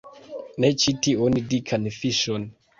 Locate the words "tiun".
1.09-1.39